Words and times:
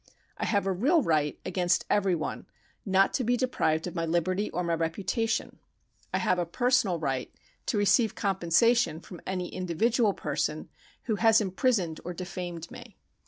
I 0.39 0.45
have 0.45 0.65
a 0.65 0.71
real 0.71 1.03
right 1.03 1.39
against 1.45 1.85
every 1.87 2.15
one 2.15 2.47
not 2.87 3.13
to 3.13 3.23
be 3.23 3.37
deprived 3.37 3.85
of 3.85 3.93
my 3.93 4.03
liberty 4.03 4.49
or 4.49 4.63
my 4.63 4.73
reputation; 4.73 5.59
I 6.11 6.17
have 6.17 6.39
a 6.39 6.45
personal 6.47 6.97
right 6.97 7.31
to 7.67 7.77
receive 7.77 8.15
com 8.15 8.37
pensation 8.37 9.05
from 9.05 9.21
any 9.27 9.49
individual 9.49 10.13
person 10.15 10.69
who 11.03 11.17
has 11.17 11.39
imprisoned 11.39 11.99
or 12.03 12.15
defamed 12.15 12.71
me. 12.71 12.97